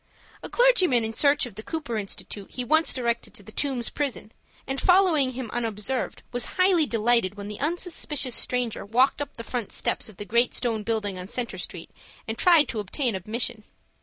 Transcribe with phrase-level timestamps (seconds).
[0.41, 4.31] A clergyman in search of the Cooper Institute he once directed to the Tombs Prison,
[4.65, 9.71] and, following him unobserved, was highly delighted when the unsuspicious stranger walked up the front
[9.71, 11.91] steps of the great stone building on Centre Street,
[12.27, 13.63] and tried to obtain admission.